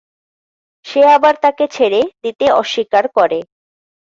সে 0.85 1.01
আবার 1.15 1.33
তাকে 1.43 1.65
ছেড়ে 1.75 2.01
দিতে 2.23 2.45
অস্বীকার 2.53 3.05
করে। 3.17 3.39